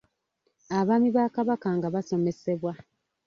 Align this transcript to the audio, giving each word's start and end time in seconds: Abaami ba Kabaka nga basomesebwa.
Abaami 0.77 1.09
ba 1.15 1.25
Kabaka 1.35 1.69
nga 1.77 1.87
basomesebwa. 1.95 2.73